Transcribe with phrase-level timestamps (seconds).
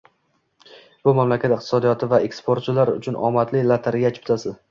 [1.07, 4.55] Bu mamlakat iqtisodiyoti va eksportchilar uchun «omadli lotereya chiptasi».